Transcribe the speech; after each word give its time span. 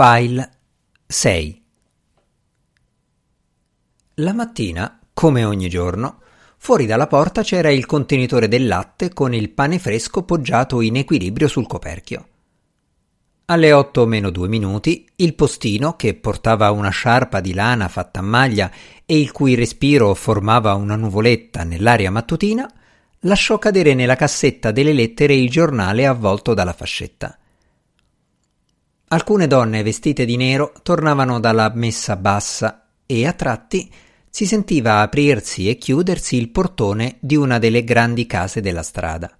File 0.00 0.48
6 1.08 1.62
La 4.14 4.32
mattina, 4.32 5.00
come 5.12 5.44
ogni 5.44 5.68
giorno, 5.68 6.20
fuori 6.56 6.86
dalla 6.86 7.08
porta 7.08 7.42
c'era 7.42 7.70
il 7.70 7.84
contenitore 7.84 8.46
del 8.46 8.68
latte 8.68 9.12
con 9.12 9.34
il 9.34 9.50
pane 9.50 9.80
fresco 9.80 10.22
poggiato 10.22 10.82
in 10.82 10.94
equilibrio 10.98 11.48
sul 11.48 11.66
coperchio. 11.66 12.28
Alle 13.46 13.72
otto 13.72 14.06
meno 14.06 14.30
due 14.30 14.46
minuti, 14.46 15.04
il 15.16 15.34
postino, 15.34 15.96
che 15.96 16.14
portava 16.14 16.70
una 16.70 16.90
sciarpa 16.90 17.40
di 17.40 17.52
lana 17.52 17.88
fatta 17.88 18.20
a 18.20 18.22
maglia 18.22 18.70
e 19.04 19.18
il 19.18 19.32
cui 19.32 19.56
respiro 19.56 20.14
formava 20.14 20.74
una 20.74 20.94
nuvoletta 20.94 21.64
nell'aria 21.64 22.12
mattutina, 22.12 22.70
lasciò 23.22 23.58
cadere 23.58 23.94
nella 23.94 24.14
cassetta 24.14 24.70
delle 24.70 24.92
lettere 24.92 25.34
il 25.34 25.50
giornale 25.50 26.06
avvolto 26.06 26.54
dalla 26.54 26.72
fascetta. 26.72 27.36
Alcune 29.10 29.46
donne 29.46 29.82
vestite 29.82 30.26
di 30.26 30.36
nero 30.36 30.74
tornavano 30.82 31.40
dalla 31.40 31.72
messa 31.74 32.16
bassa 32.16 32.88
e 33.06 33.26
a 33.26 33.32
tratti 33.32 33.90
si 34.28 34.44
sentiva 34.44 35.00
aprirsi 35.00 35.68
e 35.68 35.78
chiudersi 35.78 36.36
il 36.36 36.50
portone 36.50 37.16
di 37.20 37.34
una 37.34 37.58
delle 37.58 37.84
grandi 37.84 38.26
case 38.26 38.60
della 38.60 38.82
strada. 38.82 39.34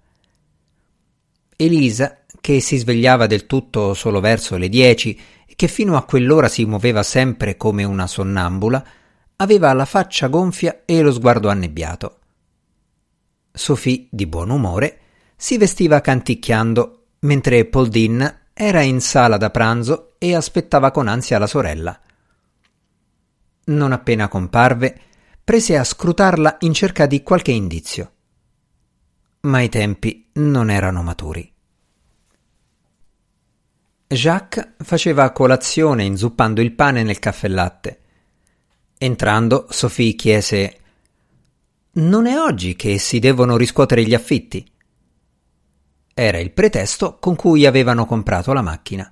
Elisa, 1.55 2.21
che 2.41 2.61
si 2.61 2.77
svegliava 2.77 3.27
del 3.27 3.45
tutto 3.45 3.93
solo 3.93 4.19
verso 4.19 4.57
le 4.57 4.69
dieci 4.69 5.19
e 5.45 5.53
che 5.55 5.67
fino 5.67 5.95
a 5.95 6.03
quell'ora 6.03 6.47
si 6.47 6.65
muoveva 6.65 7.03
sempre 7.03 7.55
come 7.55 7.83
una 7.83 8.07
sonnambula, 8.07 8.83
aveva 9.35 9.71
la 9.73 9.85
faccia 9.85 10.27
gonfia 10.27 10.81
e 10.85 11.01
lo 11.01 11.11
sguardo 11.11 11.47
annebbiato. 11.47 12.17
Sophie, 13.51 14.07
di 14.09 14.25
buon 14.25 14.49
umore, 14.49 14.99
si 15.35 15.57
vestiva 15.57 16.01
canticchiando, 16.01 17.03
mentre 17.19 17.65
Paul 17.65 17.89
Dean 17.89 18.38
era 18.61 18.81
in 18.81 18.99
sala 18.99 19.37
da 19.37 19.51
pranzo 19.51 20.15
e 20.17 20.35
aspettava 20.35 20.91
con 20.91 21.07
ansia 21.07 21.39
la 21.39 21.47
sorella. 21.47 21.97
Non 23.67 23.93
appena 23.93 24.27
comparve, 24.27 24.99
prese 25.41 25.77
a 25.77 25.85
scrutarla 25.85 26.57
in 26.59 26.73
cerca 26.73 27.05
di 27.05 27.23
qualche 27.23 27.51
indizio. 27.51 28.11
Ma 29.41 29.61
i 29.61 29.69
tempi 29.69 30.29
non 30.33 30.69
erano 30.69 31.01
maturi. 31.03 31.49
Jacques 34.07 34.73
faceva 34.79 35.31
colazione 35.31 36.03
inzuppando 36.03 36.59
il 36.59 36.73
pane 36.73 37.03
nel 37.03 37.19
caffè 37.19 37.47
latte. 37.47 38.01
Entrando, 38.97 39.67
Sophie 39.69 40.15
chiese 40.15 40.79
Non 41.91 42.27
è 42.27 42.37
oggi 42.37 42.75
che 42.75 42.97
si 42.97 43.19
devono 43.19 43.55
riscuotere 43.55 44.03
gli 44.03 44.13
affitti? 44.13 44.69
Era 46.19 46.37
il 46.39 46.51
pretesto 46.51 47.17
con 47.19 47.35
cui 47.35 47.65
avevano 47.65 48.05
comprato 48.05 48.51
la 48.51 48.61
macchina. 48.61 49.11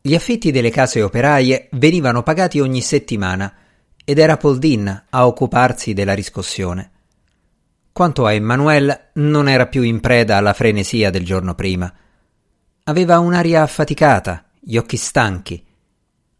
Gli 0.00 0.14
affitti 0.14 0.50
delle 0.50 0.70
case 0.70 1.00
operaie 1.00 1.68
venivano 1.72 2.22
pagati 2.22 2.60
ogni 2.60 2.82
settimana 2.82 3.52
ed 4.04 4.18
era 4.18 4.36
Paul 4.36 4.58
Dean 4.58 5.04
a 5.08 5.26
occuparsi 5.26 5.94
della 5.94 6.12
riscossione. 6.12 6.90
Quanto 7.90 8.26
a 8.26 8.32
Emmanuel, 8.32 9.10
non 9.14 9.48
era 9.48 9.66
più 9.66 9.80
in 9.80 10.00
preda 10.00 10.36
alla 10.36 10.52
frenesia 10.52 11.10
del 11.10 11.24
giorno 11.24 11.54
prima. 11.54 11.90
Aveva 12.84 13.18
un'aria 13.18 13.62
affaticata, 13.62 14.50
gli 14.60 14.76
occhi 14.76 14.98
stanchi. 14.98 15.64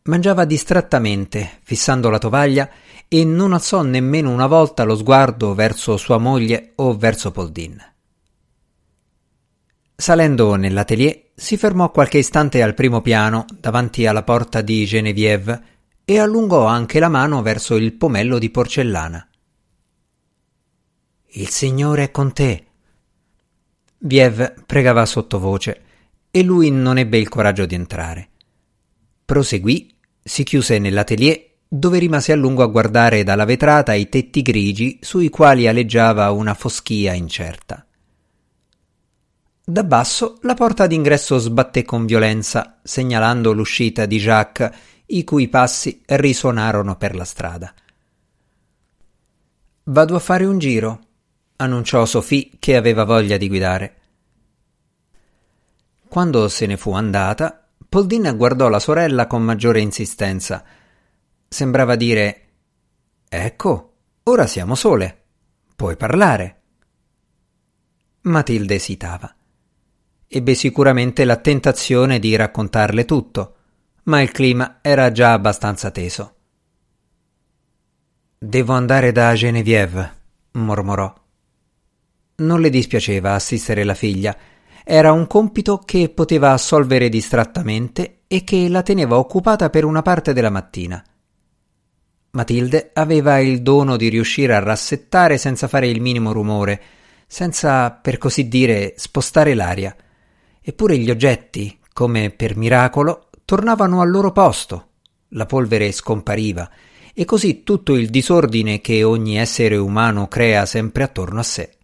Mangiava 0.02 0.44
distrattamente, 0.44 1.60
fissando 1.62 2.10
la 2.10 2.18
tovaglia, 2.18 2.68
e 3.08 3.24
non 3.24 3.54
alzò 3.54 3.80
nemmeno 3.80 4.30
una 4.30 4.46
volta 4.46 4.82
lo 4.82 4.94
sguardo 4.94 5.54
verso 5.54 5.96
sua 5.96 6.18
moglie 6.18 6.72
o 6.74 6.94
verso 6.96 7.30
Paul 7.30 7.50
Dean. 7.50 7.93
Salendo 9.96 10.56
nell'atelier, 10.56 11.30
si 11.34 11.56
fermò 11.56 11.90
qualche 11.90 12.18
istante 12.18 12.62
al 12.62 12.74
primo 12.74 13.00
piano, 13.00 13.44
davanti 13.58 14.06
alla 14.06 14.24
porta 14.24 14.60
di 14.60 14.84
Geneviève, 14.84 15.62
e 16.04 16.18
allungò 16.18 16.66
anche 16.66 16.98
la 16.98 17.08
mano 17.08 17.42
verso 17.42 17.76
il 17.76 17.92
pomello 17.94 18.38
di 18.38 18.50
porcellana. 18.50 19.28
Il 21.36 21.48
Signore 21.48 22.04
è 22.04 22.10
con 22.10 22.32
te. 22.32 22.66
Vieve 23.98 24.54
pregava 24.66 25.06
sottovoce, 25.06 25.82
e 26.30 26.42
lui 26.42 26.70
non 26.70 26.98
ebbe 26.98 27.18
il 27.18 27.28
coraggio 27.28 27.64
di 27.64 27.76
entrare. 27.76 28.28
Proseguì, 29.24 29.96
si 30.22 30.42
chiuse 30.42 30.78
nell'atelier, 30.78 31.52
dove 31.68 31.98
rimase 31.98 32.32
a 32.32 32.36
lungo 32.36 32.62
a 32.62 32.66
guardare 32.66 33.22
dalla 33.22 33.44
vetrata 33.44 33.94
i 33.94 34.08
tetti 34.08 34.42
grigi 34.42 34.98
sui 35.00 35.28
quali 35.28 35.66
aleggiava 35.68 36.30
una 36.32 36.54
foschia 36.54 37.14
incerta. 37.14 37.86
Da 39.66 39.82
basso 39.82 40.36
la 40.42 40.52
porta 40.52 40.86
d'ingresso 40.86 41.38
sbatté 41.38 41.86
con 41.86 42.04
violenza, 42.04 42.80
segnalando 42.82 43.54
l'uscita 43.54 44.04
di 44.04 44.18
Jacques, 44.18 44.70
i 45.06 45.24
cui 45.24 45.48
passi 45.48 46.02
risuonarono 46.04 46.96
per 46.96 47.14
la 47.14 47.24
strada. 47.24 47.72
Vado 49.84 50.16
a 50.16 50.18
fare 50.18 50.44
un 50.44 50.58
giro, 50.58 51.00
annunciò 51.56 52.04
Sophie 52.04 52.50
che 52.58 52.76
aveva 52.76 53.04
voglia 53.04 53.38
di 53.38 53.48
guidare. 53.48 54.00
Quando 56.08 56.46
se 56.48 56.66
ne 56.66 56.76
fu 56.76 56.92
andata, 56.92 57.66
Poldin 57.88 58.34
guardò 58.36 58.68
la 58.68 58.78
sorella 58.78 59.26
con 59.26 59.42
maggiore 59.42 59.80
insistenza. 59.80 60.62
Sembrava 61.48 61.96
dire 61.96 62.48
Ecco, 63.30 63.94
ora 64.24 64.46
siamo 64.46 64.74
sole. 64.74 65.22
Puoi 65.74 65.96
parlare. 65.96 66.60
Matilde 68.20 68.74
esitava 68.74 69.34
ebbe 70.28 70.54
sicuramente 70.54 71.24
la 71.24 71.36
tentazione 71.36 72.18
di 72.18 72.34
raccontarle 72.36 73.04
tutto, 73.04 73.54
ma 74.04 74.20
il 74.20 74.30
clima 74.30 74.78
era 74.82 75.12
già 75.12 75.32
abbastanza 75.32 75.90
teso. 75.90 76.34
Devo 78.38 78.72
andare 78.74 79.12
da 79.12 79.32
Geneviève, 79.34 80.12
mormorò. 80.52 81.12
Non 82.36 82.60
le 82.60 82.70
dispiaceva 82.70 83.34
assistere 83.34 83.84
la 83.84 83.94
figlia, 83.94 84.36
era 84.84 85.12
un 85.12 85.26
compito 85.26 85.78
che 85.78 86.10
poteva 86.10 86.52
assolvere 86.52 87.08
distrattamente 87.08 88.24
e 88.26 88.44
che 88.44 88.68
la 88.68 88.82
teneva 88.82 89.16
occupata 89.16 89.70
per 89.70 89.84
una 89.84 90.02
parte 90.02 90.32
della 90.34 90.50
mattina. 90.50 91.02
Matilde 92.32 92.90
aveva 92.92 93.38
il 93.38 93.62
dono 93.62 93.96
di 93.96 94.08
riuscire 94.08 94.54
a 94.54 94.58
rassettare 94.58 95.38
senza 95.38 95.68
fare 95.68 95.88
il 95.88 96.00
minimo 96.00 96.32
rumore, 96.32 96.82
senza, 97.26 97.92
per 97.92 98.18
così 98.18 98.48
dire, 98.48 98.94
spostare 98.96 99.54
l'aria. 99.54 99.96
Eppure 100.66 100.96
gli 100.96 101.10
oggetti, 101.10 101.78
come 101.92 102.30
per 102.30 102.56
miracolo, 102.56 103.28
tornavano 103.44 104.00
al 104.00 104.08
loro 104.08 104.32
posto. 104.32 104.92
La 105.34 105.44
polvere 105.44 105.92
scompariva 105.92 106.70
e 107.12 107.26
così 107.26 107.62
tutto 107.64 107.92
il 107.92 108.08
disordine 108.08 108.80
che 108.80 109.04
ogni 109.04 109.36
essere 109.36 109.76
umano 109.76 110.26
crea 110.26 110.64
sempre 110.64 111.02
attorno 111.02 111.40
a 111.40 111.42
sé. 111.42 111.76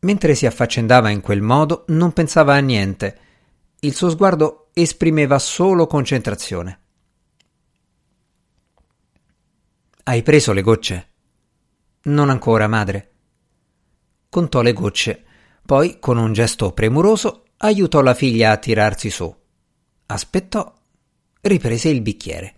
Mentre 0.00 0.34
si 0.34 0.44
affaccendava 0.44 1.08
in 1.10 1.20
quel 1.20 1.40
modo, 1.40 1.84
non 1.88 2.12
pensava 2.12 2.54
a 2.54 2.58
niente. 2.58 3.18
Il 3.78 3.94
suo 3.94 4.10
sguardo 4.10 4.70
esprimeva 4.72 5.38
solo 5.38 5.86
concentrazione. 5.86 6.80
Hai 10.02 10.22
preso 10.24 10.52
le 10.52 10.62
gocce? 10.62 11.08
Non 12.02 12.28
ancora, 12.28 12.66
madre. 12.66 13.10
Contò 14.28 14.62
le 14.62 14.72
gocce 14.72 15.24
poi, 15.70 15.98
con 16.00 16.18
un 16.18 16.32
gesto 16.32 16.72
premuroso, 16.72 17.44
aiutò 17.58 18.00
la 18.00 18.12
figlia 18.12 18.50
a 18.50 18.56
tirarsi 18.56 19.08
su. 19.08 19.32
Aspettò, 20.06 20.74
riprese 21.42 21.88
il 21.90 22.00
bicchiere. 22.00 22.54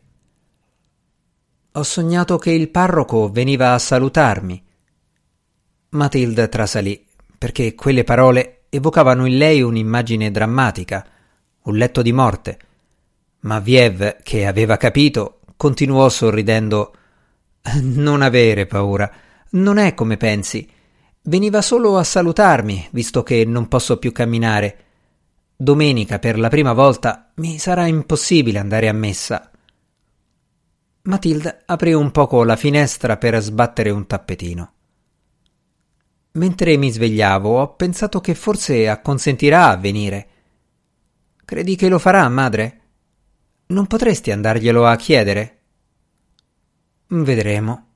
Ho 1.73 1.83
sognato 1.83 2.39
che 2.39 2.53
il 2.53 2.71
parroco 2.71 3.31
veniva 3.31 3.75
a 3.75 3.79
salutarmi. 3.79 4.65
Matilde 5.91 6.49
trasalì, 6.49 7.07
perché 7.37 7.75
quelle 7.75 8.03
parole 8.03 8.63
evocavano 8.71 9.27
in 9.27 9.37
lei 9.37 9.61
un'immagine 9.61 10.31
drammatica, 10.31 11.07
un 11.65 11.77
letto 11.77 12.01
di 12.01 12.13
morte. 12.13 12.59
Ma 13.41 13.59
Viev, 13.59 14.23
che 14.23 14.47
aveva 14.47 14.79
capito, 14.79 15.41
continuò 15.59 16.09
sorridendo 16.09 16.95
Non 17.83 18.23
avere 18.23 18.65
paura, 18.65 19.13
non 19.51 19.77
è 19.77 19.93
come 19.93 20.17
pensi. 20.17 20.67
Veniva 21.25 21.63
solo 21.63 21.99
a 21.99 22.03
salutarmi, 22.03 22.89
visto 22.91 23.23
che 23.23 23.45
non 23.45 23.69
posso 23.69 23.99
più 23.99 24.11
camminare. 24.11 24.79
Domenica, 25.55 26.19
per 26.19 26.37
la 26.37 26.49
prima 26.49 26.73
volta, 26.73 27.31
mi 27.37 27.59
sarà 27.59 27.87
impossibile 27.87 28.59
andare 28.59 28.89
a 28.89 28.93
messa. 28.93 29.49
Matilda 31.03 31.63
aprì 31.65 31.93
un 31.93 32.11
poco 32.11 32.43
la 32.43 32.57
finestra 32.57 33.19
per 33.19 33.41
sbattere 33.41 33.91
un 33.91 34.05
tappetino. 34.05 34.73
Mentre 36.33 36.77
mi 36.77 36.91
svegliavo, 36.91 37.61
ho 37.61 37.75
pensato 37.77 38.21
che 38.21 38.35
forse 38.35 38.89
acconsentirà 38.89 39.69
a 39.69 39.77
venire. 39.77 40.29
Credi 41.45 41.77
che 41.77 41.89
lo 41.89 42.01
farà, 42.01 42.29
madre? 42.29 42.81
Non 43.67 43.87
potresti 43.87 44.33
andarglielo 44.33 44.85
a 44.87 44.97
chiedere? 44.97 45.61
Vedremo, 47.07 47.87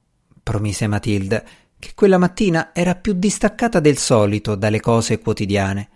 promise 0.45 0.87
Matilda 0.87 1.43
che 1.79 1.93
quella 1.95 2.19
mattina 2.19 2.71
era 2.73 2.95
più 2.95 3.13
distaccata 3.13 3.81
del 3.81 3.99
solito 3.99 4.55
dalle 4.55 4.81
cose 4.81 5.19
quotidiane. 5.19 5.89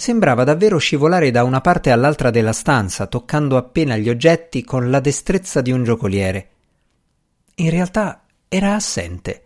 sembrava 0.00 0.44
davvero 0.44 0.78
scivolare 0.78 1.30
da 1.30 1.44
una 1.44 1.60
parte 1.60 1.90
all'altra 1.90 2.30
della 2.30 2.54
stanza, 2.54 3.06
toccando 3.06 3.58
appena 3.58 3.98
gli 3.98 4.08
oggetti 4.08 4.64
con 4.64 4.88
la 4.88 4.98
destrezza 4.98 5.60
di 5.60 5.72
un 5.72 5.84
giocoliere. 5.84 6.48
In 7.56 7.68
realtà 7.68 8.24
era 8.48 8.74
assente. 8.74 9.42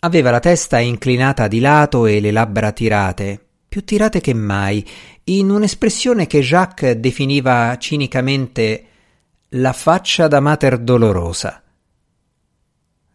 Aveva 0.00 0.32
la 0.32 0.40
testa 0.40 0.80
inclinata 0.80 1.46
di 1.46 1.60
lato 1.60 2.06
e 2.06 2.18
le 2.18 2.32
labbra 2.32 2.72
tirate, 2.72 3.40
più 3.68 3.84
tirate 3.84 4.20
che 4.20 4.34
mai, 4.34 4.84
in 5.24 5.48
un'espressione 5.48 6.26
che 6.26 6.40
Jacques 6.40 6.96
definiva 6.96 7.76
cinicamente 7.78 8.86
la 9.50 9.72
faccia 9.72 10.26
da 10.26 10.40
mater 10.40 10.78
dolorosa. 10.78 11.61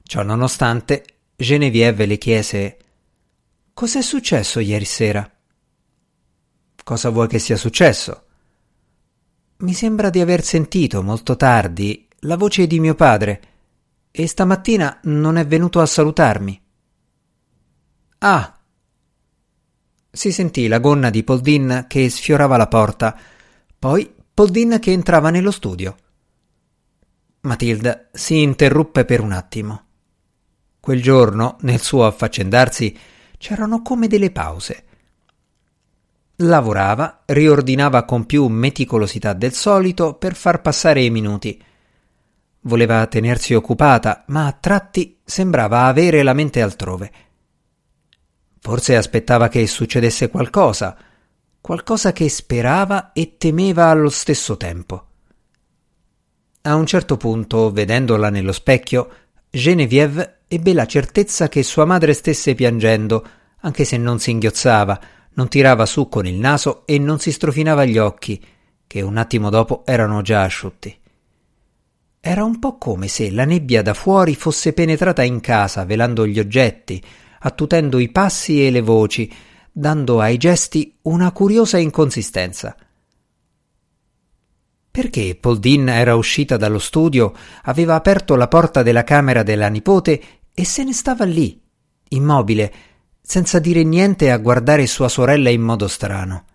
Ciò 0.08 0.24
nonostante, 0.24 1.04
Genevieve 1.36 2.06
le 2.06 2.18
chiese 2.18 2.78
Cos'è 3.74 4.02
successo 4.02 4.62
ieri 4.62 4.86
sera? 4.86 5.30
Cosa 6.82 7.10
vuoi 7.10 7.28
che 7.28 7.40
sia 7.40 7.58
successo? 7.58 8.24
Mi 9.58 9.74
sembra 9.74 10.10
di 10.10 10.22
aver 10.22 10.44
sentito 10.44 11.04
molto 11.04 11.36
tardi 11.36 12.08
la 12.20 12.38
voce 12.38 12.68
di 12.68 12.80
mio 12.80 12.96
padre 12.96 13.42
e 14.10 14.28
stamattina 14.28 15.02
non 15.04 15.36
è 15.36 15.46
venuto 15.46 15.82
a 15.82 15.86
salutarmi. 15.86 16.62
Ah! 18.20 18.58
Si 20.10 20.32
sentì 20.32 20.68
la 20.68 20.80
gonna 20.80 21.10
di 21.10 21.26
Poldin 21.26 21.84
che 21.86 22.10
sfiorava 22.10 22.56
la 22.56 22.68
porta, 22.68 23.20
poi 23.78 24.10
Poldin 24.34 24.78
che 24.80 24.94
entrava 24.94 25.32
nello 25.32 25.52
studio. 25.52 25.98
Matilda 27.42 28.08
si 28.14 28.42
interruppe 28.42 29.04
per 29.04 29.20
un 29.20 29.34
attimo. 29.34 29.87
Quel 30.88 31.02
giorno, 31.02 31.58
nel 31.64 31.82
suo 31.82 32.06
affaccendarsi, 32.06 32.98
c'erano 33.38 33.82
come 33.82 34.08
delle 34.08 34.32
pause. 34.32 34.84
Lavorava, 36.38 37.24
riordinava 37.26 38.06
con 38.06 38.26
più 38.26 38.48
meticolosità 38.48 39.34
del 39.34 39.52
solito 39.52 40.14
per 40.14 40.34
far 40.34 40.62
passare 40.62 41.04
i 41.04 41.10
minuti. 41.10 41.62
Voleva 42.62 43.06
tenersi 43.08 43.54
occupata, 43.54 44.24
ma 44.28 44.46
a 44.46 44.54
tratti 44.54 45.20
sembrava 45.26 45.88
avere 45.88 46.24
la 46.24 46.32
mente 46.32 46.62
altrove. 46.62 47.12
Forse 48.58 48.96
aspettava 48.96 49.50
che 49.50 49.68
succedesse 49.68 50.30
qualcosa, 50.30 50.98
qualcosa 51.60 52.14
che 52.14 52.30
sperava 52.30 53.12
e 53.12 53.36
temeva 53.38 53.90
allo 53.90 54.10
stesso 54.10 54.56
tempo. 54.56 55.06
A 56.62 56.76
un 56.76 56.86
certo 56.86 57.18
punto, 57.18 57.74
vedendola 57.74 58.30
nello 58.30 58.54
specchio, 58.54 59.27
Genevieve 59.50 60.40
ebbe 60.48 60.74
la 60.74 60.86
certezza 60.86 61.48
che 61.50 61.64
sua 61.64 61.86
madre 61.86 62.14
stesse 62.14 62.54
piangendo, 62.56 63.26
anche 63.62 63.86
se 63.86 63.98
non 63.98 64.20
si 64.20 64.32
inghiozzava, 64.32 65.00
non 65.34 65.48
tirava 65.48 65.86
su 65.86 66.10
con 66.10 66.26
il 66.26 66.36
naso 66.36 66.84
e 66.86 67.00
non 67.00 67.20
si 67.20 67.32
strofinava 67.32 67.86
gli 67.86 67.98
occhi, 67.98 68.44
che 68.86 69.02
un 69.02 69.18
attimo 69.18 69.50
dopo 69.50 69.84
erano 69.86 70.22
già 70.22 70.44
asciutti. 70.44 70.98
Era 72.20 72.44
un 72.44 72.60
po' 72.60 72.78
come 72.78 73.08
se 73.08 73.32
la 73.32 73.46
nebbia 73.46 73.82
da 73.82 73.94
fuori 73.94 74.36
fosse 74.36 74.74
penetrata 74.74 75.24
in 75.24 75.40
casa, 75.40 75.86
velando 75.86 76.26
gli 76.26 76.40
oggetti, 76.40 77.02
attutendo 77.40 78.00
i 78.00 78.10
passi 78.10 78.66
e 78.66 78.72
le 78.72 78.82
voci, 78.82 79.32
dando 79.72 80.20
ai 80.20 80.38
gesti 80.38 80.98
una 81.04 81.32
curiosa 81.32 81.78
inconsistenza. 81.78 82.76
Perché 84.98 85.38
Poldin 85.40 85.90
era 85.90 86.16
uscita 86.16 86.58
dallo 86.58 86.80
studio, 86.80 87.32
aveva 87.66 87.94
aperto 87.94 88.36
la 88.36 88.48
porta 88.48 88.82
della 88.82 89.04
camera 89.04 89.44
della 89.44 89.68
nipote 89.68 90.24
e 90.52 90.66
se 90.66 90.84
ne 90.84 90.92
stava 90.92 91.24
lì, 91.24 91.62
immobile, 92.10 92.74
senza 93.22 93.60
dire 93.60 93.84
niente 93.84 94.32
a 94.32 94.40
guardare 94.40 94.88
sua 94.88 95.08
sorella 95.08 95.52
in 95.52 95.62
modo 95.62 95.88
strano. 95.88 96.46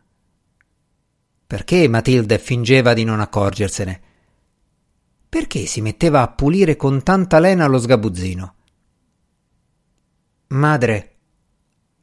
Perché 1.47 1.87
Matilde 1.87 2.41
fingeva 2.41 2.95
di 2.95 3.05
non 3.05 3.21
accorgersene? 3.21 4.01
Perché 5.29 5.65
si 5.67 5.81
metteva 5.81 6.23
a 6.23 6.29
pulire 6.33 6.75
con 6.75 7.01
tanta 7.05 7.39
lena 7.39 7.69
lo 7.69 7.79
sgabuzzino? 7.79 8.55
Madre, 10.49 11.17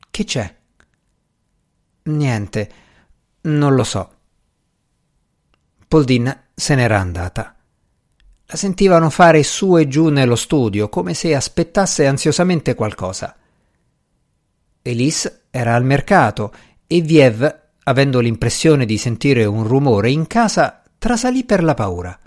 che 0.10 0.24
c'è? 0.24 0.58
Niente, 2.04 2.72
non 3.42 3.76
lo 3.76 3.84
so. 3.84 4.19
Poldin 5.90 6.44
se 6.54 6.76
n'era 6.76 7.00
andata. 7.00 7.56
La 8.46 8.56
sentivano 8.56 9.10
fare 9.10 9.42
su 9.42 9.76
e 9.76 9.88
giù 9.88 10.10
nello 10.10 10.36
studio, 10.36 10.88
come 10.88 11.16
se 11.16 11.34
aspettasse 11.34 12.06
ansiosamente 12.06 12.76
qualcosa. 12.76 13.36
Elise 14.84 15.46
era 15.50 15.74
al 15.74 15.84
mercato 15.84 16.54
e 16.86 17.02
Viev, 17.02 17.62
avendo 17.86 18.20
l'impressione 18.20 18.86
di 18.86 19.00
sentire 19.00 19.46
un 19.46 19.64
rumore 19.64 20.12
in 20.12 20.28
casa, 20.28 20.84
trasalì 21.00 21.44
per 21.44 21.64
la 21.64 21.74
paura. 21.74 22.20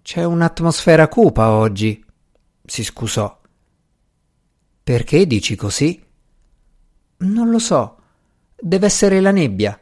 C'è 0.00 0.24
un'atmosfera 0.24 1.08
cupa 1.08 1.50
oggi, 1.50 2.02
si 2.64 2.84
scusò. 2.84 3.38
Perché 4.82 5.26
dici 5.26 5.54
così? 5.56 6.02
Non 7.18 7.50
lo 7.50 7.58
so. 7.58 7.98
Deve 8.58 8.86
essere 8.86 9.20
la 9.20 9.30
nebbia. 9.30 9.78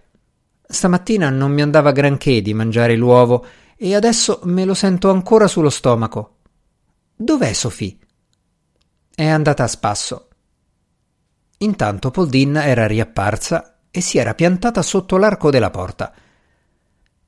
Stamattina 0.75 1.31
non 1.31 1.53
mi 1.53 1.63
andava 1.63 1.93
granché 1.93 2.43
di 2.43 2.53
mangiare 2.53 2.97
l'uovo 2.97 3.47
e 3.77 3.95
adesso 3.95 4.41
me 4.45 4.65
lo 4.65 4.75
sento 4.75 5.09
ancora 5.09 5.47
sullo 5.47 5.71
stomaco. 5.71 6.39
Dov'è 7.17 7.53
Sophie? 7.53 7.97
È 9.15 9.27
andata 9.27 9.63
a 9.63 9.69
spasso. 9.69 10.29
Intanto 11.59 12.11
Poldin 12.11 12.57
era 12.57 12.87
riapparsa 12.87 13.79
e 13.91 14.01
si 14.01 14.19
era 14.19 14.35
piantata 14.35 14.83
sotto 14.83 15.17
l'arco 15.17 15.51
della 15.51 15.71
porta. 15.71 16.13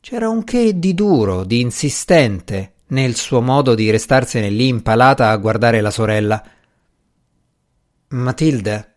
C'era 0.00 0.28
un 0.28 0.44
che 0.44 0.78
di 0.78 0.92
duro, 0.92 1.44
di 1.44 1.60
insistente 1.60 2.74
nel 2.88 3.14
suo 3.14 3.40
modo 3.40 3.74
di 3.74 3.90
restarsene 3.90 4.50
lì 4.50 4.68
impalata 4.68 5.30
a 5.30 5.36
guardare 5.36 5.80
la 5.80 5.90
sorella. 5.90 6.42
Matilde, 8.08 8.94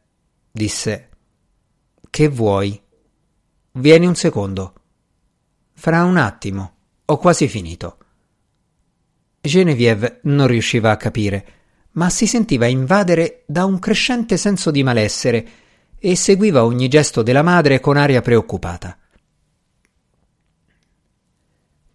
disse, 0.52 1.10
che 2.10 2.28
vuoi? 2.28 2.80
Vieni 3.80 4.06
un 4.06 4.16
secondo. 4.16 4.74
Fra 5.72 6.04
un 6.04 6.18
attimo, 6.18 6.74
ho 7.06 7.18
quasi 7.18 7.48
finito. 7.48 7.98
Genevieve 9.40 10.20
non 10.24 10.48
riusciva 10.48 10.92
a 10.92 10.98
capire, 10.98 11.46
ma 11.92 12.10
si 12.10 12.28
sentiva 12.28 12.66
invadere 12.66 13.44
da 13.48 13.64
un 13.64 13.80
crescente 13.80 14.36
senso 14.36 14.70
di 14.70 14.84
malessere 14.84 15.48
e 15.98 16.18
seguiva 16.18 16.66
ogni 16.66 16.90
gesto 16.90 17.22
della 17.22 17.42
madre 17.42 17.80
con 17.80 17.96
aria 17.96 18.22
preoccupata. 18.22 18.98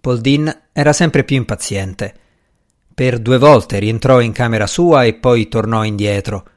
Poldin 0.01 0.69
era 0.73 0.95
sempre 0.95 1.23
più 1.23 1.37
impaziente. 1.37 2.15
Per 2.95 3.19
due 3.19 3.37
volte 3.37 3.79
rientrò 3.79 4.23
in 4.23 4.33
camera 4.33 4.67
sua 4.67 5.05
e 5.05 5.17
poi 5.17 5.49
tornò 5.49 5.85
indietro. 5.85 6.49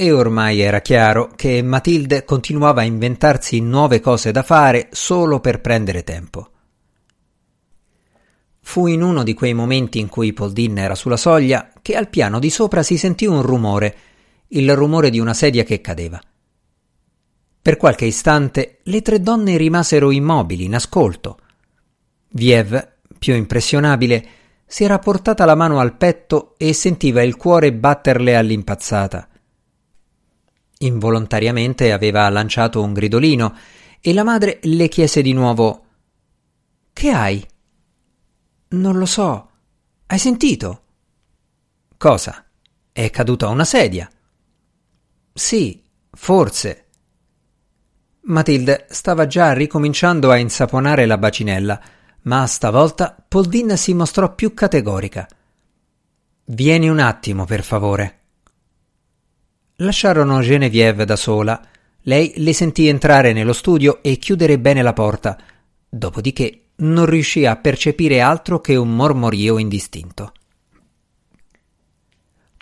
E 0.00 0.12
ormai 0.12 0.60
era 0.60 0.80
chiaro 0.80 1.32
che 1.34 1.60
Matilde 1.60 2.24
continuava 2.24 2.82
a 2.82 2.84
inventarsi 2.84 3.58
nuove 3.58 3.98
cose 3.98 4.30
da 4.30 4.44
fare 4.44 4.90
solo 4.92 5.40
per 5.40 5.60
prendere 5.60 6.04
tempo. 6.04 6.50
Fu 8.60 8.86
in 8.86 9.02
uno 9.02 9.24
di 9.24 9.34
quei 9.34 9.54
momenti 9.54 9.98
in 9.98 10.08
cui 10.08 10.32
Poldin 10.32 10.78
era 10.78 10.94
sulla 10.94 11.16
soglia 11.16 11.72
che 11.82 11.96
al 11.96 12.08
piano 12.10 12.38
di 12.38 12.48
sopra 12.48 12.84
si 12.84 12.96
sentì 12.96 13.26
un 13.26 13.42
rumore, 13.42 13.96
il 14.50 14.72
rumore 14.76 15.10
di 15.10 15.18
una 15.18 15.34
sedia 15.34 15.64
che 15.64 15.80
cadeva. 15.80 16.20
Per 17.60 17.76
qualche 17.76 18.04
istante 18.04 18.78
le 18.84 19.02
tre 19.02 19.20
donne 19.20 19.56
rimasero 19.56 20.12
immobili 20.12 20.62
in 20.62 20.76
ascolto, 20.76 21.38
Viev, 22.28 22.88
più 23.18 23.34
impressionabile, 23.34 24.26
si 24.64 24.84
era 24.84 25.00
portata 25.00 25.44
la 25.44 25.56
mano 25.56 25.80
al 25.80 25.96
petto 25.96 26.54
e 26.56 26.72
sentiva 26.72 27.20
il 27.20 27.34
cuore 27.34 27.72
batterle 27.72 28.36
all'impazzata. 28.36 29.28
Involontariamente 30.78 31.92
aveva 31.92 32.28
lanciato 32.28 32.82
un 32.82 32.92
gridolino 32.92 33.56
e 34.00 34.12
la 34.12 34.22
madre 34.22 34.60
le 34.62 34.88
chiese 34.88 35.22
di 35.22 35.32
nuovo 35.32 35.84
Che 36.92 37.10
hai? 37.10 37.44
Non 38.68 38.96
lo 38.96 39.06
so. 39.06 39.50
Hai 40.06 40.18
sentito? 40.18 40.82
Cosa? 41.96 42.44
È 42.92 43.10
caduta 43.10 43.48
una 43.48 43.64
sedia? 43.64 44.08
Sì, 45.32 45.82
forse. 46.10 46.86
Matilde 48.22 48.86
stava 48.90 49.26
già 49.26 49.52
ricominciando 49.52 50.30
a 50.30 50.36
insaponare 50.36 51.06
la 51.06 51.18
bacinella 51.18 51.80
ma 52.22 52.46
stavolta 52.46 53.16
Poldin 53.26 53.76
si 53.76 53.94
mostrò 53.94 54.34
più 54.34 54.52
categorica. 54.52 55.26
Vieni 56.44 56.88
un 56.88 56.98
attimo, 56.98 57.44
per 57.44 57.62
favore. 57.62 58.17
Lasciarono 59.80 60.40
Genevieve 60.40 61.04
da 61.04 61.14
sola. 61.14 61.60
Lei 62.02 62.32
le 62.36 62.52
sentì 62.52 62.88
entrare 62.88 63.32
nello 63.32 63.52
studio 63.52 64.02
e 64.02 64.16
chiudere 64.16 64.58
bene 64.58 64.82
la 64.82 64.92
porta, 64.92 65.38
dopodiché 65.88 66.70
non 66.76 67.06
riuscì 67.06 67.46
a 67.46 67.54
percepire 67.56 68.20
altro 68.20 68.60
che 68.60 68.74
un 68.74 68.94
mormorio 68.94 69.56
indistinto. 69.56 70.32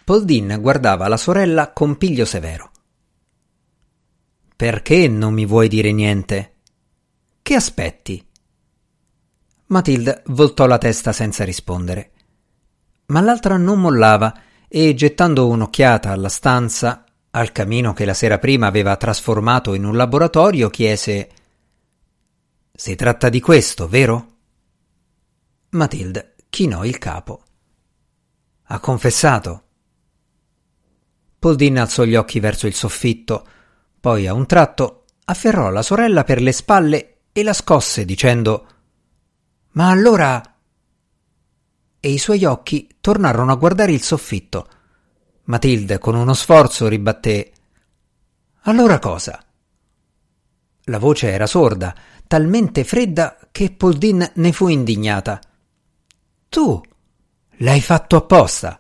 Poldin 0.05 0.59
guardava 0.61 1.09
la 1.09 1.17
sorella 1.17 1.73
con 1.73 1.97
piglio 1.97 2.27
severo. 2.27 2.71
Perché 4.55 5.09
non 5.09 5.33
mi 5.33 5.47
vuoi 5.47 5.69
dire 5.69 5.93
niente? 5.93 6.55
Che 7.41 7.55
aspetti? 7.55 8.27
Matilde 9.69 10.23
voltò 10.27 10.67
la 10.67 10.79
testa 10.79 11.13
senza 11.13 11.45
rispondere. 11.45 12.11
Ma 13.07 13.23
l'altra 13.23 13.57
non 13.57 13.81
mollava 13.81 14.39
e, 14.69 14.95
gettando 14.95 15.49
un'occhiata 15.49 16.11
alla 16.11 16.29
stanza, 16.29 17.06
al 17.37 17.53
camino 17.53 17.93
che 17.93 18.07
la 18.07 18.15
sera 18.15 18.39
prima 18.39 18.67
aveva 18.67 18.97
trasformato 18.97 19.75
in 19.75 19.85
un 19.85 19.95
laboratorio, 19.95 20.71
chiese 20.71 21.29
Si 22.73 22.95
tratta 22.95 23.29
di 23.29 23.41
questo, 23.41 23.89
vero? 23.89 24.37
Matilde 25.71 26.37
chinò 26.49 26.83
il 26.85 26.97
capo. 26.97 27.43
Ha 28.65 28.81
confessato. 28.81 29.63
Poldin 31.39 31.79
alzò 31.79 32.05
gli 32.05 32.15
occhi 32.15 32.41
verso 32.41 32.67
il 32.67 32.75
soffitto, 32.75 33.47
poi 34.01 34.27
a 34.27 34.33
un 34.33 34.47
tratto 34.47 35.05
afferrò 35.27 35.69
la 35.69 35.83
sorella 35.83 36.25
per 36.25 36.41
le 36.41 36.53
spalle 36.53 37.19
e 37.33 37.43
la 37.43 37.53
scosse 37.53 38.07
dicendo 38.07 38.67
Ma 39.73 39.91
allora. 39.91 40.43
E 42.01 42.11
i 42.11 42.19
suoi 42.19 42.47
occhi 42.47 42.97
tornarono 42.99 43.53
a 43.53 43.57
guardare 43.57 43.93
il 43.93 44.03
soffitto. 44.03 44.69
Matilde, 45.47 45.99
con 45.99 46.15
uno 46.15 46.35
sforzo, 46.35 46.89
ribatté 46.89 47.53
Allora 48.63 48.99
cosa? 48.99 49.41
La 50.85 50.99
voce 50.99 51.31
era 51.31 51.47
sorda, 51.47 51.95
talmente 52.27 52.85
fredda 52.85 53.39
che 53.53 53.71
Poldin 53.71 54.29
ne 54.35 54.53
fu 54.53 54.69
indignata. 54.69 55.41
Tu 56.49 56.81
l'hai 57.59 57.81
fatto 57.81 58.17
apposta. 58.17 58.77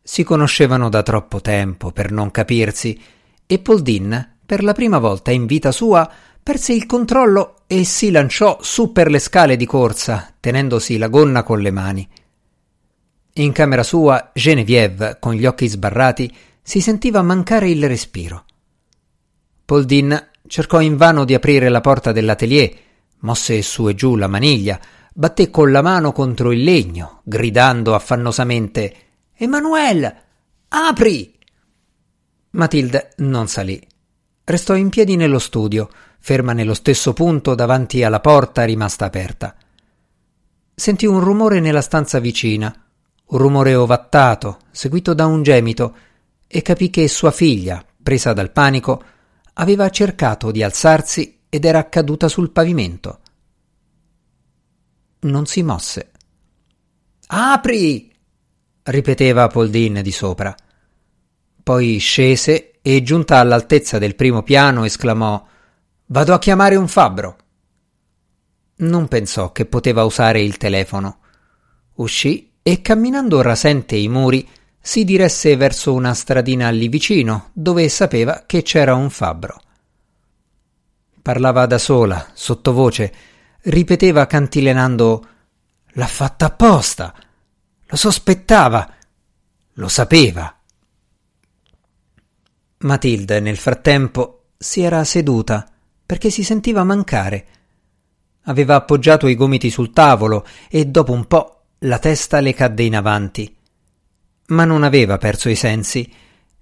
Si 0.00 0.22
conoscevano 0.22 0.88
da 0.88 1.02
troppo 1.02 1.40
tempo 1.40 1.90
per 1.90 2.12
non 2.12 2.30
capirsi, 2.30 3.00
e 3.46 3.58
Poldin, 3.58 4.36
per 4.44 4.62
la 4.62 4.72
prima 4.72 4.98
volta 4.98 5.32
in 5.32 5.46
vita 5.46 5.72
sua, 5.72 6.08
perse 6.40 6.72
il 6.72 6.86
controllo 6.86 7.62
e 7.66 7.82
si 7.82 8.12
lanciò 8.12 8.58
su 8.60 8.92
per 8.92 9.10
le 9.10 9.18
scale 9.18 9.56
di 9.56 9.66
corsa, 9.66 10.34
tenendosi 10.38 10.98
la 10.98 11.08
gonna 11.08 11.42
con 11.42 11.60
le 11.60 11.70
mani. 11.72 12.08
In 13.38 13.52
camera 13.52 13.82
sua, 13.82 14.30
Genevieve, 14.32 15.18
con 15.20 15.34
gli 15.34 15.44
occhi 15.44 15.66
sbarrati, 15.68 16.34
si 16.62 16.80
sentiva 16.80 17.20
mancare 17.20 17.68
il 17.68 17.86
respiro. 17.86 18.44
Poldin 19.62 20.30
cercò 20.46 20.80
invano 20.80 21.24
di 21.26 21.34
aprire 21.34 21.68
la 21.68 21.82
porta 21.82 22.12
dell'atelier, 22.12 22.74
mosse 23.20 23.60
su 23.60 23.88
e 23.88 23.94
giù 23.94 24.16
la 24.16 24.26
maniglia, 24.26 24.80
batté 25.12 25.50
con 25.50 25.70
la 25.70 25.82
mano 25.82 26.12
contro 26.12 26.50
il 26.50 26.62
legno, 26.62 27.20
gridando 27.24 27.94
affannosamente 27.94 28.96
Emanuele, 29.34 30.22
apri! 30.68 31.38
Matilde 32.50 33.12
non 33.16 33.48
salì. 33.48 33.86
Restò 34.44 34.74
in 34.74 34.88
piedi 34.88 35.14
nello 35.16 35.40
studio, 35.40 35.90
ferma 36.20 36.54
nello 36.54 36.72
stesso 36.72 37.12
punto 37.12 37.54
davanti 37.54 38.02
alla 38.02 38.20
porta 38.20 38.64
rimasta 38.64 39.04
aperta. 39.04 39.54
Sentì 40.74 41.04
un 41.04 41.20
rumore 41.20 41.60
nella 41.60 41.82
stanza 41.82 42.18
vicina, 42.18 42.85
un 43.28 43.38
rumore 43.38 43.74
ovattato, 43.74 44.58
seguito 44.70 45.14
da 45.14 45.26
un 45.26 45.42
gemito, 45.42 45.96
e 46.46 46.62
capì 46.62 46.90
che 46.90 47.08
sua 47.08 47.30
figlia, 47.30 47.84
presa 48.02 48.32
dal 48.32 48.52
panico, 48.52 49.02
aveva 49.54 49.90
cercato 49.90 50.50
di 50.50 50.62
alzarsi 50.62 51.40
ed 51.48 51.64
era 51.64 51.88
caduta 51.88 52.28
sul 52.28 52.50
pavimento. 52.50 53.20
Non 55.20 55.46
si 55.46 55.62
mosse. 55.62 56.10
Apri! 57.28 58.14
ripeteva 58.84 59.48
Poldin 59.48 60.00
di 60.02 60.12
sopra. 60.12 60.54
Poi 61.62 61.98
scese 61.98 62.78
e, 62.80 63.02
giunta 63.02 63.38
all'altezza 63.38 63.98
del 63.98 64.14
primo 64.14 64.42
piano, 64.44 64.84
esclamò 64.84 65.44
Vado 66.08 66.34
a 66.34 66.38
chiamare 66.38 66.76
un 66.76 66.86
fabbro. 66.86 67.36
Non 68.76 69.08
pensò 69.08 69.50
che 69.50 69.66
poteva 69.66 70.04
usare 70.04 70.40
il 70.40 70.56
telefono. 70.56 71.18
Uscì 71.94 72.52
e, 72.68 72.80
camminando 72.82 73.42
rasente 73.42 73.94
i 73.94 74.08
muri, 74.08 74.44
si 74.80 75.04
diresse 75.04 75.54
verso 75.54 75.94
una 75.94 76.14
stradina 76.14 76.68
lì 76.70 76.88
vicino, 76.88 77.50
dove 77.52 77.88
sapeva 77.88 78.42
che 78.44 78.62
c'era 78.62 78.96
un 78.96 79.08
fabbro. 79.08 79.60
Parlava 81.22 81.66
da 81.66 81.78
sola, 81.78 82.32
sottovoce, 82.34 83.14
ripeteva 83.62 84.26
cantilenando 84.26 85.28
L'ha 85.92 86.08
fatta 86.08 86.46
apposta. 86.46 87.14
Lo 87.86 87.96
sospettava. 87.96 88.92
Lo 89.74 89.86
sapeva. 89.86 90.52
Matilde, 92.78 93.38
nel 93.38 93.58
frattempo, 93.58 94.46
si 94.58 94.80
era 94.80 95.04
seduta 95.04 95.70
perché 96.04 96.30
si 96.30 96.42
sentiva 96.42 96.82
mancare. 96.82 97.46
Aveva 98.46 98.74
appoggiato 98.74 99.28
i 99.28 99.36
gomiti 99.36 99.70
sul 99.70 99.92
tavolo 99.92 100.44
e 100.68 100.86
dopo 100.86 101.12
un 101.12 101.26
po' 101.26 101.55
la 101.86 101.98
testa 101.98 102.40
le 102.40 102.52
cadde 102.52 102.82
in 102.82 102.96
avanti. 102.96 103.56
Ma 104.48 104.64
non 104.64 104.82
aveva 104.82 105.18
perso 105.18 105.48
i 105.48 105.54
sensi. 105.54 106.10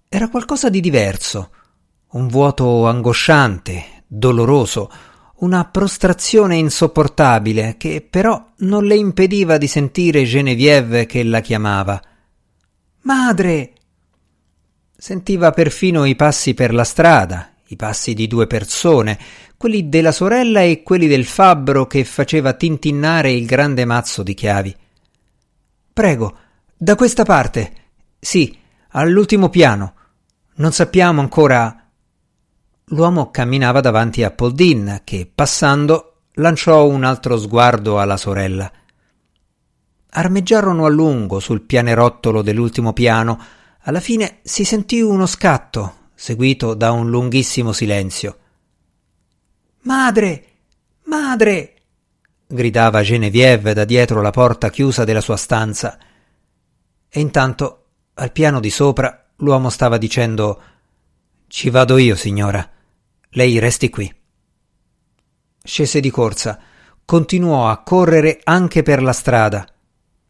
Era 0.08 0.28
qualcosa 0.28 0.68
di 0.68 0.80
diverso. 0.80 1.50
Un 2.12 2.28
vuoto 2.28 2.86
angosciante, 2.86 4.04
doloroso, 4.06 4.90
una 5.36 5.64
prostrazione 5.64 6.56
insopportabile 6.56 7.76
che 7.76 8.06
però 8.08 8.52
non 8.58 8.84
le 8.84 8.96
impediva 8.96 9.58
di 9.58 9.66
sentire 9.66 10.24
Genevieve 10.24 11.06
che 11.06 11.22
la 11.24 11.40
chiamava. 11.40 12.00
Madre! 13.02 13.72
Sentiva 14.96 15.50
perfino 15.50 16.04
i 16.04 16.14
passi 16.16 16.54
per 16.54 16.72
la 16.72 16.84
strada, 16.84 17.54
i 17.68 17.76
passi 17.76 18.14
di 18.14 18.26
due 18.26 18.46
persone, 18.46 19.18
quelli 19.56 19.88
della 19.88 20.12
sorella 20.12 20.60
e 20.60 20.82
quelli 20.82 21.06
del 21.06 21.24
fabbro 21.24 21.86
che 21.86 22.04
faceva 22.04 22.52
tintinnare 22.52 23.32
il 23.32 23.44
grande 23.46 23.84
mazzo 23.84 24.22
di 24.22 24.34
chiavi. 24.34 24.76
Prego, 25.94 26.36
da 26.76 26.96
questa 26.96 27.22
parte. 27.22 27.72
Sì, 28.18 28.58
all'ultimo 28.88 29.48
piano. 29.48 29.94
Non 30.56 30.72
sappiamo 30.72 31.20
ancora. 31.20 31.88
L'uomo 32.86 33.30
camminava 33.30 33.80
davanti 33.80 34.24
a 34.24 34.32
Poldin, 34.32 35.02
che, 35.04 35.30
passando, 35.32 36.22
lanciò 36.32 36.84
un 36.88 37.04
altro 37.04 37.38
sguardo 37.38 38.00
alla 38.00 38.16
sorella. 38.16 38.68
Armeggiarono 40.10 40.84
a 40.84 40.88
lungo 40.88 41.38
sul 41.38 41.62
pianerottolo 41.62 42.42
dell'ultimo 42.42 42.92
piano. 42.92 43.40
Alla 43.82 44.00
fine 44.00 44.38
si 44.42 44.64
sentì 44.64 45.00
uno 45.00 45.26
scatto, 45.26 46.08
seguito 46.12 46.74
da 46.74 46.90
un 46.90 47.08
lunghissimo 47.08 47.70
silenzio. 47.70 48.38
Madre. 49.82 50.44
Madre. 51.04 51.73
Gridava 52.46 53.02
Genevieve 53.02 53.72
da 53.74 53.84
dietro 53.84 54.20
la 54.20 54.30
porta 54.30 54.70
chiusa 54.70 55.04
della 55.04 55.20
sua 55.20 55.36
stanza. 55.36 55.98
E 57.08 57.20
intanto, 57.20 57.86
al 58.14 58.32
piano 58.32 58.60
di 58.60 58.70
sopra, 58.70 59.26
l'uomo 59.36 59.70
stava 59.70 59.98
dicendo 59.98 60.62
Ci 61.46 61.70
vado 61.70 61.96
io, 61.98 62.14
signora. 62.16 62.68
Lei 63.30 63.58
resti 63.58 63.90
qui. 63.90 64.12
Scese 65.62 66.00
di 66.00 66.10
corsa, 66.10 66.60
continuò 67.04 67.68
a 67.68 67.82
correre 67.82 68.40
anche 68.44 68.82
per 68.82 69.02
la 69.02 69.12
strada. 69.12 69.66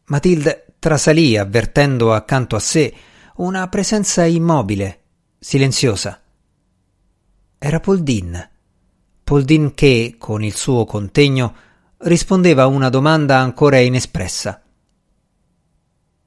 Matilde 0.07 0.75
trasalì 0.79 1.37
avvertendo 1.37 2.13
accanto 2.13 2.57
a 2.57 2.61
sé 2.61 2.95
una 3.37 3.67
presenza 3.69 4.25
immobile, 4.25 5.01
silenziosa. 5.39 6.21
Era 7.59 7.81
Poldin. 7.81 8.51
Poldin 9.25 9.75
che, 9.75 10.17
con 10.19 10.45
il 10.45 10.55
suo 10.55 10.85
contegno, 10.85 11.55
rispondeva 12.05 12.63
a 12.63 12.67
una 12.67 12.89
domanda 12.89 13.39
ancora 13.39 13.79
inespressa. 13.79 14.63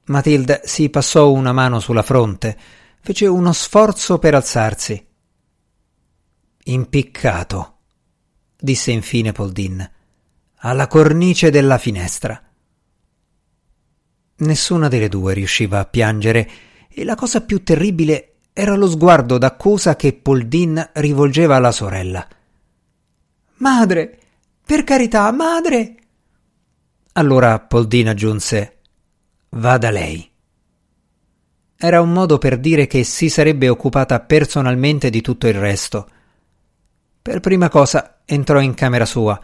Matilde 0.04 0.62
si 0.64 0.88
passò 0.88 1.30
una 1.30 1.52
mano 1.52 1.80
sulla 1.80 2.02
fronte, 2.02 2.56
fece 3.00 3.26
uno 3.26 3.52
sforzo 3.52 4.18
per 4.18 4.34
alzarsi. 4.34 5.06
Impiccato, 6.64 7.76
disse 8.56 8.90
infine 8.90 9.32
Poldin, 9.32 9.90
alla 10.56 10.86
cornice 10.86 11.50
della 11.50 11.78
finestra. 11.78 12.42
Nessuna 14.40 14.88
delle 14.88 15.08
due 15.08 15.34
riusciva 15.34 15.80
a 15.80 15.84
piangere 15.84 16.50
e 16.88 17.04
la 17.04 17.14
cosa 17.14 17.42
più 17.42 17.62
terribile 17.62 18.38
era 18.52 18.74
lo 18.74 18.88
sguardo 18.88 19.38
d'accusa 19.38 19.94
che 19.94 20.14
Poldin 20.14 20.90
rivolgeva 20.94 21.56
alla 21.56 21.72
sorella. 21.72 22.26
Madre, 23.58 24.18
per 24.68 24.84
carità, 24.84 25.32
madre. 25.32 25.94
Allora 27.14 27.58
Poldin 27.58 28.08
aggiunse 28.08 28.76
Vada 29.48 29.90
lei. 29.90 30.30
Era 31.74 32.02
un 32.02 32.12
modo 32.12 32.36
per 32.36 32.58
dire 32.58 32.86
che 32.86 33.02
si 33.02 33.30
sarebbe 33.30 33.70
occupata 33.70 34.20
personalmente 34.20 35.08
di 35.08 35.22
tutto 35.22 35.48
il 35.48 35.54
resto 35.54 36.10
per 37.28 37.40
prima 37.40 37.68
cosa 37.68 38.20
entrò 38.24 38.58
in 38.58 38.72
camera 38.72 39.04
sua, 39.04 39.38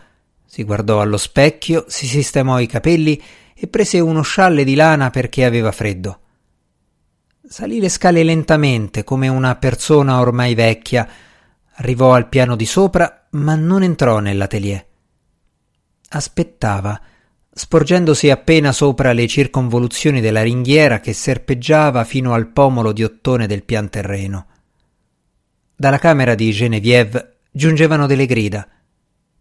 si 0.46 0.62
guardò 0.62 1.02
allo 1.02 1.18
specchio, 1.18 1.84
si 1.86 2.06
sistemò 2.06 2.58
i 2.58 2.66
capelli 2.66 3.22
e 3.54 3.66
prese 3.66 4.00
uno 4.00 4.22
scialle 4.22 4.64
di 4.64 4.74
lana 4.74 5.10
perché 5.10 5.44
aveva 5.44 5.70
freddo. 5.70 6.20
Salì 7.46 7.80
le 7.80 7.90
scale 7.90 8.22
lentamente, 8.22 9.04
come 9.04 9.28
una 9.28 9.56
persona 9.56 10.18
ormai 10.18 10.54
vecchia. 10.54 11.06
Arrivò 11.74 12.14
al 12.14 12.30
piano 12.30 12.56
di 12.56 12.64
sopra, 12.64 13.26
ma 13.32 13.54
non 13.54 13.82
entrò 13.82 14.18
nell'atelier. 14.20 14.86
Aspettava, 16.16 17.00
sporgendosi 17.52 18.30
appena 18.30 18.70
sopra 18.70 19.12
le 19.12 19.26
circonvoluzioni 19.26 20.20
della 20.20 20.42
ringhiera 20.42 21.00
che 21.00 21.12
serpeggiava 21.12 22.04
fino 22.04 22.34
al 22.34 22.52
pomolo 22.52 22.92
di 22.92 23.02
ottone 23.02 23.48
del 23.48 23.64
pian 23.64 23.90
terreno. 23.90 24.46
Dalla 25.74 25.98
camera 25.98 26.36
di 26.36 26.52
Genevieve 26.52 27.38
giungevano 27.50 28.06
delle 28.06 28.26
grida. 28.26 28.64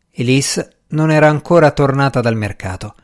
Elise 0.09 0.77
non 0.89 1.11
era 1.11 1.29
ancora 1.29 1.69
tornata 1.69 2.21
dal 2.21 2.35
mercato. 2.35 2.95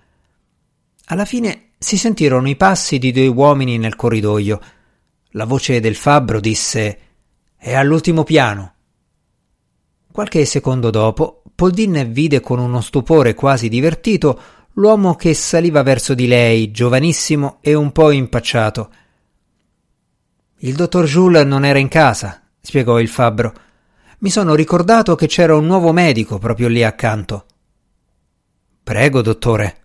Alla 1.06 1.26
fine 1.26 1.74
si 1.78 1.96
sentirono 1.96 2.50
i 2.50 2.56
passi 2.56 2.98
di 2.98 3.12
due 3.12 3.28
uomini 3.28 3.78
nel 3.78 3.96
corridoio. 3.96 4.60
La 5.34 5.46
voce 5.46 5.80
del 5.80 5.96
fabbro 5.96 6.40
disse 6.40 7.00
È 7.56 7.76
all'ultimo 7.76 8.24
piano. 8.24 8.74
Qualche 10.12 10.44
secondo 10.46 10.90
dopo, 10.90 11.39
Poldin 11.60 12.08
vide 12.14 12.40
con 12.40 12.58
uno 12.58 12.80
stupore 12.80 13.34
quasi 13.34 13.68
divertito 13.68 14.42
l'uomo 14.76 15.16
che 15.16 15.34
saliva 15.34 15.84
verso 15.84 16.14
di 16.14 16.26
lei, 16.26 16.72
giovanissimo 16.72 17.58
e 17.60 17.74
un 17.74 17.92
po' 17.92 18.12
impacciato. 18.12 18.90
Il 20.60 20.76
dottor 20.76 21.04
Jules 21.04 21.44
non 21.44 21.66
era 21.66 21.78
in 21.78 21.90
casa, 21.90 22.44
spiegò 22.62 22.98
il 22.98 23.10
fabbro. 23.10 23.54
Mi 24.20 24.30
sono 24.30 24.56
ricordato 24.56 25.16
che 25.16 25.28
c'era 25.28 25.54
un 25.54 25.66
nuovo 25.66 25.92
medico 25.92 26.38
proprio 26.38 26.70
lì 26.70 26.82
accanto. 26.82 27.46
Prego, 28.82 29.22
dottore. 29.22 29.78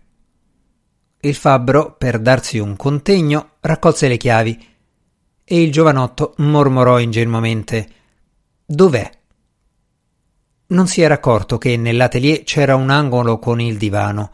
Il 1.19 1.35
fabbro, 1.35 1.93
per 1.97 2.19
darsi 2.19 2.57
un 2.57 2.77
contegno, 2.77 3.55
raccolse 3.59 4.07
le 4.07 4.15
chiavi 4.15 4.67
e 5.43 5.61
il 5.61 5.73
giovanotto 5.73 6.35
mormorò 6.37 6.99
ingenuamente 6.99 7.89
Dov'è? 8.65 9.23
Non 10.67 10.87
si 10.87 11.01
era 11.01 11.13
accorto 11.13 11.59
che 11.59 11.77
nell'atelier 11.77 12.43
c'era 12.43 12.75
un 12.75 12.89
angolo 12.89 13.37
con 13.37 13.61
il 13.61 13.77
divano. 13.77 14.31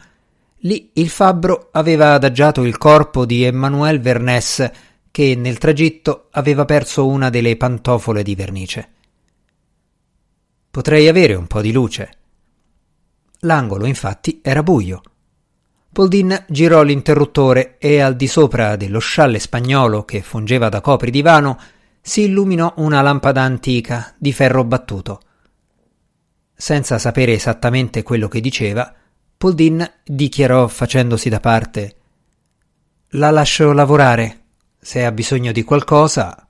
Lì 0.60 0.92
il 0.94 1.10
fabbro 1.10 1.70
aveva 1.72 2.14
adagiato 2.14 2.64
il 2.64 2.78
corpo 2.78 3.26
di 3.26 3.44
Emmanuel 3.44 4.00
Vernès, 4.00 4.72
che 5.12 5.36
nel 5.36 5.58
tragitto 5.58 6.28
aveva 6.32 6.64
perso 6.64 7.08
una 7.08 7.30
delle 7.30 7.58
pantofole 7.58 8.24
di 8.24 8.36
vernice. 8.36 8.90
Potrei 10.72 11.10
avere 11.10 11.34
un 11.34 11.48
po' 11.48 11.60
di 11.60 11.74
luce. 11.74 12.12
L'angolo, 13.40 13.86
infatti, 13.86 14.40
era 14.42 14.64
buio. 14.64 15.02
Poldin 15.92 16.46
girò 16.48 16.84
l'interruttore 16.84 17.78
e 17.78 18.00
al 18.00 18.16
di 18.16 18.28
sopra 18.28 18.78
dello 18.78 19.00
scialle 19.00 19.40
spagnolo 19.40 20.06
che 20.06 20.22
fungeva 20.22 20.70
da 20.70 20.80
copridivano 20.80 21.60
si 22.00 22.22
illuminò 22.22 22.74
una 22.78 23.02
lampada 23.02 23.42
antica 23.42 24.16
di 24.18 24.32
ferro 24.32 24.64
battuto. 24.64 25.20
Senza 26.62 27.00
sapere 27.00 27.34
esattamente 27.34 28.04
quello 28.04 28.28
che 28.28 28.40
diceva, 28.40 28.94
Poldin 29.36 29.84
dichiarò 30.04 30.68
facendosi 30.68 31.28
da 31.28 31.40
parte 31.40 31.96
La 33.14 33.32
lascio 33.32 33.74
lavorare. 33.74 34.42
Se 34.80 35.04
ha 35.04 35.12
bisogno 35.12 35.52
di 35.54 35.64
qualcosa, 35.64 36.48